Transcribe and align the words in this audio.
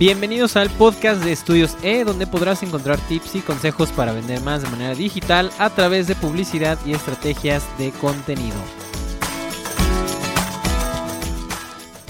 Bienvenidos 0.00 0.56
al 0.56 0.70
podcast 0.70 1.22
de 1.22 1.30
Estudios 1.30 1.76
E, 1.82 2.04
donde 2.04 2.26
podrás 2.26 2.62
encontrar 2.62 2.98
tips 3.06 3.34
y 3.34 3.40
consejos 3.42 3.92
para 3.92 4.14
vender 4.14 4.40
más 4.40 4.62
de 4.62 4.70
manera 4.70 4.94
digital 4.94 5.50
a 5.58 5.68
través 5.68 6.06
de 6.06 6.14
publicidad 6.14 6.78
y 6.86 6.94
estrategias 6.94 7.68
de 7.76 7.90
contenido. 7.90 8.56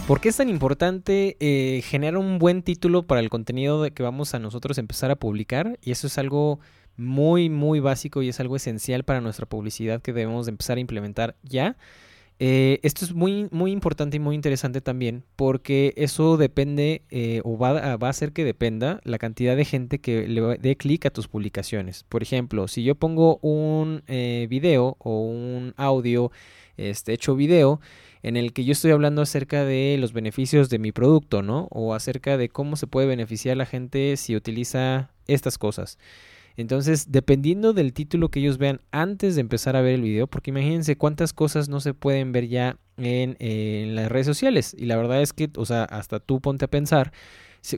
¿Por 0.07 0.21
qué 0.21 0.29
es 0.29 0.37
tan 0.37 0.49
importante 0.49 1.37
eh, 1.41 1.83
generar 1.83 2.17
un 2.17 2.39
buen 2.39 2.63
título 2.63 3.09
para 3.09 3.21
el 3.21 3.29
contenido 3.29 3.85
que 3.93 4.05
vamos 4.05 4.35
a 4.35 4.39
nosotros 4.39 4.79
empezar 4.79 5.11
a 5.11 5.17
publicar? 5.17 5.77
Y 5.83 5.91
eso 5.91 6.07
es 6.07 6.17
algo 6.17 6.61
muy, 6.97 7.51
muy 7.51 7.81
básico 7.81 8.23
y 8.23 8.29
es 8.29 8.39
algo 8.39 8.55
esencial 8.55 9.03
para 9.03 9.21
nuestra 9.21 9.47
publicidad 9.47 10.01
que 10.01 10.13
debemos 10.13 10.47
de 10.47 10.51
empezar 10.51 10.77
a 10.77 10.81
implementar 10.81 11.35
ya. 11.43 11.77
Eh, 12.43 12.81
esto 12.83 13.05
es 13.05 13.13
muy, 13.13 13.49
muy 13.51 13.71
importante 13.71 14.17
y 14.17 14.21
muy 14.21 14.35
interesante 14.35 14.81
también 14.81 15.25
porque 15.37 15.93
eso 15.99 16.39
depende 16.39 17.03
eh, 17.11 17.43
o 17.45 17.59
va, 17.59 17.79
a 17.79 18.09
hacer 18.09 18.33
que 18.33 18.47
dependa 18.47 18.99
la 19.05 19.19
cantidad 19.19 19.55
de 19.57 19.67
gente 19.67 19.99
que 19.99 20.27
le 20.27 20.57
dé 20.57 20.77
clic 20.77 21.05
a 21.05 21.11
tus 21.11 21.29
publicaciones. 21.29 22.05
Por 22.05 22.23
ejemplo, 22.23 22.67
si 22.67 22.83
yo 22.83 22.95
pongo 22.95 23.39
un 23.43 24.03
eh, 24.07 24.47
video 24.49 24.97
o 25.01 25.21
un 25.21 25.75
audio 25.77 26.33
este, 26.79 27.13
hecho 27.13 27.37
video 27.37 27.79
en 28.23 28.39
el 28.39 28.55
que 28.55 28.65
yo 28.65 28.73
estoy 28.73 28.93
hablando 28.93 29.21
acerca 29.21 29.67
de 29.67 29.99
los 30.01 30.15
beneficios 30.15 30.71
de 30.71 30.79
mi 30.79 30.93
producto, 30.93 31.43
¿no? 31.43 31.69
O 31.71 31.93
acerca 31.93 32.39
de 32.39 32.49
cómo 32.49 32.77
se 32.77 32.87
puede 32.87 33.07
beneficiar 33.07 33.59
la 33.59 33.67
gente 33.67 34.17
si 34.17 34.35
utiliza 34.35 35.11
estas 35.27 35.59
cosas. 35.59 35.99
Entonces, 36.61 37.11
dependiendo 37.11 37.73
del 37.73 37.93
título 37.93 38.29
que 38.29 38.41
ellos 38.41 38.59
vean 38.59 38.81
antes 38.91 39.35
de 39.35 39.41
empezar 39.41 39.77
a 39.77 39.81
ver 39.81 39.95
el 39.95 40.03
video, 40.03 40.27
porque 40.27 40.51
imagínense 40.51 40.97
cuántas 40.97 41.33
cosas 41.33 41.69
no 41.69 41.81
se 41.81 41.95
pueden 41.95 42.33
ver 42.33 42.49
ya 42.49 42.77
en, 42.99 43.95
las 43.95 44.11
redes 44.11 44.27
sociales. 44.27 44.75
Y 44.79 44.87
la 44.87 44.97
verdad 44.97 45.23
es 45.23 45.33
que, 45.33 45.51
o 45.57 45.65
sea, 45.65 45.85
hasta 45.85 46.21
tú 46.21 46.41
ponte 46.41 46.67
a 46.67 46.69
pensar, 46.69 47.13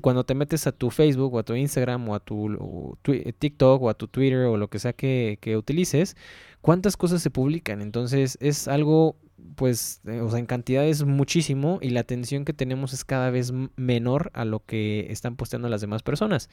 cuando 0.00 0.24
te 0.24 0.34
metes 0.34 0.66
a 0.66 0.72
tu 0.72 0.90
Facebook 0.90 1.34
o 1.34 1.38
a 1.38 1.42
tu 1.42 1.54
Instagram 1.54 2.08
o 2.08 2.14
a 2.14 2.20
tu, 2.20 2.96
TikTok 3.38 3.82
o 3.82 3.88
a 3.88 3.94
tu 3.94 4.08
Twitter 4.08 4.46
o 4.46 4.56
lo 4.56 4.68
que 4.68 4.78
sea 4.78 4.92
que, 4.92 5.38
utilices, 5.56 6.16
cuántas 6.60 6.96
cosas 6.96 7.22
se 7.22 7.30
publican. 7.30 7.82
Entonces, 7.82 8.38
es 8.40 8.68
algo 8.68 9.16
pues, 9.56 10.00
eh, 10.06 10.20
o 10.20 10.30
sea, 10.30 10.38
en 10.38 10.46
cantidad 10.46 10.86
es 10.86 11.04
muchísimo 11.04 11.78
y 11.82 11.90
la 11.90 12.00
atención 12.00 12.44
que 12.44 12.52
tenemos 12.52 12.92
es 12.92 13.04
cada 13.04 13.30
vez 13.30 13.52
menor 13.76 14.30
a 14.34 14.44
lo 14.44 14.64
que 14.64 15.08
están 15.10 15.36
posteando 15.36 15.68
las 15.68 15.80
demás 15.80 16.02
personas. 16.02 16.48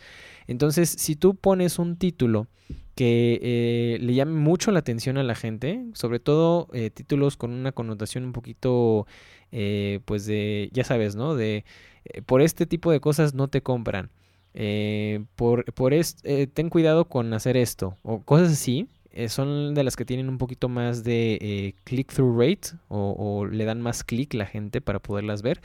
Entonces, 0.48 0.90
si 0.90 1.16
tú 1.16 1.36
pones 1.36 1.78
un 1.78 1.98
título 1.98 2.48
que 2.96 3.40
eh, 3.42 3.98
le 4.02 4.14
llame 4.14 4.34
mucho 4.34 4.72
la 4.72 4.80
atención 4.80 5.18
a 5.18 5.24
la 5.24 5.36
gente, 5.36 5.86
sobre 5.94 6.20
todo 6.20 6.68
eh, 6.74 6.90
títulos 6.90 7.38
con 7.38 7.52
una 7.52 7.72
connotación 7.72 8.26
un 8.26 8.34
poquito, 8.34 9.08
pues 10.06 10.26
de, 10.26 10.70
ya 10.74 10.84
sabes, 10.84 11.16
¿no? 11.16 11.36
De, 11.36 11.66
por 12.26 12.42
este 12.42 12.66
tipo 12.66 12.92
de 12.92 13.00
cosas 13.00 13.34
no 13.34 13.48
te 13.48 13.62
compran. 13.62 14.10
por, 15.36 15.66
por 15.74 15.94
ten 16.54 16.70
cuidado 16.70 17.06
con 17.06 17.34
hacer 17.34 17.58
esto 17.58 17.98
o 18.04 18.22
cosas 18.24 18.52
así 18.54 18.88
eh, 19.12 19.28
son 19.28 19.74
de 19.74 19.84
las 19.84 19.96
que 19.96 20.06
tienen 20.06 20.30
un 20.30 20.38
poquito 20.38 20.70
más 20.70 21.04
de 21.04 21.38
eh, 21.42 21.74
click-through 21.84 22.40
rate 22.40 22.78
o, 22.90 23.16
o, 23.18 23.48
le 23.48 23.66
dan 23.66 23.82
más 23.82 24.04
clic 24.04 24.34
la 24.34 24.46
gente 24.46 24.82
para 24.82 25.00
poderlas 25.00 25.42
ver. 25.42 25.62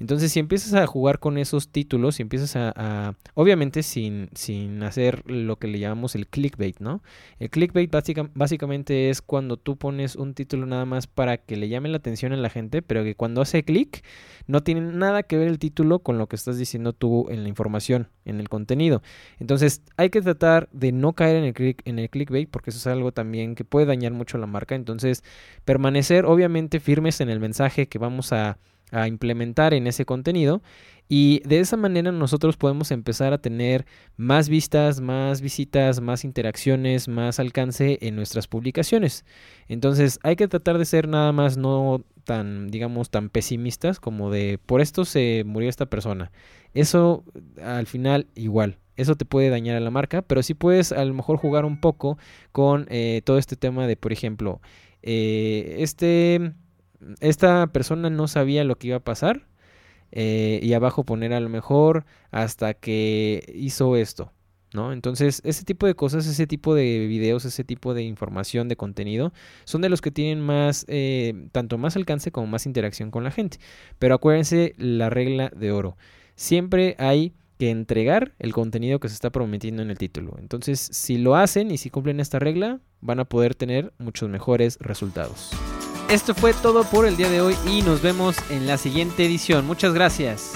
Entonces, 0.00 0.32
si 0.32 0.40
empiezas 0.40 0.72
a 0.72 0.86
jugar 0.86 1.18
con 1.18 1.36
esos 1.36 1.68
títulos, 1.68 2.14
si 2.16 2.22
empiezas 2.22 2.56
a, 2.56 3.14
obviamente 3.34 3.82
sin, 3.82 4.30
sin 4.34 4.82
hacer 4.82 5.30
lo 5.30 5.56
que 5.56 5.68
le 5.68 5.78
llamamos 5.78 6.14
el 6.14 6.26
clickbait, 6.26 6.80
¿no? 6.80 7.02
El 7.38 7.50
clickbait 7.50 7.90
básicamente 8.34 9.10
es 9.10 9.20
cuando 9.20 9.58
tú 9.58 9.76
pones 9.76 10.16
un 10.16 10.32
título 10.32 10.64
nada 10.64 10.86
más 10.86 11.06
para 11.06 11.36
que 11.36 11.56
le 11.56 11.68
llame 11.68 11.90
la 11.90 11.98
atención 11.98 12.32
a 12.32 12.36
la 12.38 12.48
gente, 12.48 12.80
pero 12.80 13.04
que 13.04 13.14
cuando 13.14 13.42
hace 13.42 13.62
clic 13.62 14.02
no 14.46 14.62
tiene 14.62 14.80
nada 14.80 15.22
que 15.22 15.36
ver 15.36 15.48
el 15.48 15.58
título 15.58 15.98
con 15.98 16.16
lo 16.16 16.28
que 16.28 16.36
estás 16.36 16.56
diciendo 16.56 16.94
tú 16.94 17.28
en 17.28 17.42
la 17.42 17.50
información, 17.50 18.08
en 18.24 18.40
el 18.40 18.48
contenido. 18.48 19.02
Entonces, 19.38 19.82
hay 19.98 20.08
que 20.08 20.22
tratar 20.22 20.70
de 20.72 20.92
no 20.92 21.12
caer 21.12 21.36
en 21.36 21.44
el, 21.44 21.52
click, 21.52 21.82
en 21.84 21.98
el 21.98 22.08
clickbait 22.08 22.48
porque 22.48 22.70
eso 22.70 22.78
es 22.78 22.86
algo 22.86 23.12
también 23.12 23.54
que 23.54 23.64
puede 23.64 23.84
dañar 23.84 24.12
mucho 24.12 24.38
la 24.38 24.46
marca. 24.46 24.74
Entonces, 24.74 25.22
permanecer 25.66 26.24
obviamente 26.24 26.80
firmes 26.80 27.20
en 27.20 27.28
el 27.28 27.38
mensaje 27.38 27.86
que 27.86 27.98
vamos 27.98 28.32
a 28.32 28.56
a 28.90 29.08
implementar 29.08 29.74
en 29.74 29.86
ese 29.86 30.04
contenido 30.04 30.62
y 31.12 31.42
de 31.44 31.58
esa 31.58 31.76
manera 31.76 32.12
nosotros 32.12 32.56
podemos 32.56 32.92
empezar 32.92 33.32
a 33.32 33.38
tener 33.38 33.84
más 34.16 34.48
vistas, 34.48 35.00
más 35.00 35.40
visitas, 35.40 36.00
más 36.00 36.24
interacciones, 36.24 37.08
más 37.08 37.40
alcance 37.40 37.98
en 38.00 38.14
nuestras 38.14 38.46
publicaciones. 38.46 39.24
Entonces 39.66 40.20
hay 40.22 40.36
que 40.36 40.46
tratar 40.46 40.78
de 40.78 40.84
ser 40.84 41.08
nada 41.08 41.32
más 41.32 41.56
no 41.56 42.04
tan, 42.22 42.68
digamos, 42.68 43.10
tan 43.10 43.28
pesimistas 43.28 43.98
como 43.98 44.30
de 44.30 44.60
por 44.64 44.80
esto 44.80 45.04
se 45.04 45.42
murió 45.44 45.68
esta 45.68 45.86
persona. 45.86 46.30
Eso 46.74 47.24
al 47.60 47.88
final 47.88 48.28
igual. 48.36 48.78
Eso 48.96 49.16
te 49.16 49.24
puede 49.24 49.50
dañar 49.50 49.76
a 49.76 49.80
la 49.80 49.90
marca, 49.90 50.22
pero 50.22 50.44
sí 50.44 50.54
puedes 50.54 50.92
a 50.92 51.04
lo 51.04 51.12
mejor 51.12 51.38
jugar 51.38 51.64
un 51.64 51.80
poco 51.80 52.18
con 52.52 52.86
eh, 52.88 53.22
todo 53.24 53.38
este 53.38 53.56
tema 53.56 53.88
de, 53.88 53.96
por 53.96 54.12
ejemplo, 54.12 54.60
eh, 55.02 55.76
este 55.78 56.52
esta 57.20 57.66
persona 57.68 58.10
no 58.10 58.28
sabía 58.28 58.64
lo 58.64 58.76
que 58.76 58.88
iba 58.88 58.96
a 58.96 59.04
pasar 59.04 59.46
eh, 60.12 60.60
y 60.62 60.72
abajo 60.72 61.04
poner 61.04 61.32
a 61.32 61.40
lo 61.40 61.48
mejor 61.48 62.04
hasta 62.30 62.74
que 62.74 63.52
hizo 63.54 63.96
esto. 63.96 64.32
¿No? 64.72 64.92
Entonces, 64.92 65.42
ese 65.44 65.64
tipo 65.64 65.86
de 65.86 65.96
cosas, 65.96 66.28
ese 66.28 66.46
tipo 66.46 66.76
de 66.76 67.06
videos, 67.08 67.44
ese 67.44 67.64
tipo 67.64 67.92
de 67.92 68.04
información, 68.04 68.68
de 68.68 68.76
contenido, 68.76 69.32
son 69.64 69.80
de 69.80 69.88
los 69.88 70.00
que 70.00 70.12
tienen 70.12 70.40
más, 70.40 70.84
eh, 70.86 71.48
tanto 71.50 71.76
más 71.76 71.96
alcance 71.96 72.30
como 72.30 72.46
más 72.46 72.66
interacción 72.66 73.10
con 73.10 73.24
la 73.24 73.32
gente. 73.32 73.58
Pero 73.98 74.14
acuérdense 74.14 74.76
la 74.78 75.10
regla 75.10 75.50
de 75.56 75.72
oro. 75.72 75.96
Siempre 76.36 76.94
hay 77.00 77.34
que 77.58 77.70
entregar 77.70 78.32
el 78.38 78.52
contenido 78.52 79.00
que 79.00 79.08
se 79.08 79.14
está 79.14 79.30
prometiendo 79.30 79.82
en 79.82 79.90
el 79.90 79.98
título. 79.98 80.36
Entonces, 80.38 80.78
si 80.78 81.18
lo 81.18 81.34
hacen 81.34 81.72
y 81.72 81.76
si 81.76 81.90
cumplen 81.90 82.20
esta 82.20 82.38
regla, 82.38 82.78
van 83.00 83.18
a 83.18 83.24
poder 83.24 83.56
tener 83.56 83.92
muchos 83.98 84.28
mejores 84.28 84.78
resultados. 84.80 85.50
Esto 86.10 86.34
fue 86.34 86.52
todo 86.54 86.82
por 86.82 87.06
el 87.06 87.16
día 87.16 87.30
de 87.30 87.40
hoy 87.40 87.56
y 87.68 87.82
nos 87.82 88.02
vemos 88.02 88.34
en 88.50 88.66
la 88.66 88.78
siguiente 88.78 89.24
edición. 89.24 89.64
Muchas 89.64 89.94
gracias. 89.94 90.54